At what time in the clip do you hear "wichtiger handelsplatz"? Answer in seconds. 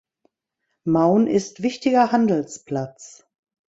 1.61-3.27